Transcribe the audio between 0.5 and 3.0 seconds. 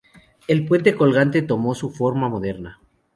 puente colgante tomó su forma moderna.